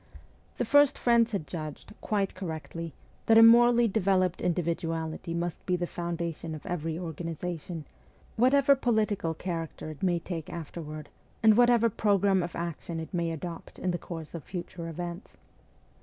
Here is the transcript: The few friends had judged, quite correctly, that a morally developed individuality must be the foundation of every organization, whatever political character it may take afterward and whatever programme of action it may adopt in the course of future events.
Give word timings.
The 0.57 0.65
few 0.65 0.87
friends 0.87 1.31
had 1.31 1.45
judged, 1.45 1.93
quite 2.01 2.33
correctly, 2.33 2.95
that 3.27 3.37
a 3.37 3.43
morally 3.43 3.87
developed 3.87 4.41
individuality 4.41 5.35
must 5.35 5.63
be 5.67 5.75
the 5.75 5.85
foundation 5.85 6.55
of 6.55 6.65
every 6.65 6.97
organization, 6.97 7.85
whatever 8.35 8.75
political 8.75 9.35
character 9.35 9.91
it 9.91 10.01
may 10.01 10.17
take 10.17 10.49
afterward 10.49 11.09
and 11.43 11.55
whatever 11.55 11.87
programme 11.87 12.41
of 12.41 12.55
action 12.55 12.99
it 12.99 13.13
may 13.13 13.29
adopt 13.29 13.77
in 13.77 13.91
the 13.91 13.99
course 13.99 14.33
of 14.33 14.43
future 14.43 14.87
events. 14.87 15.37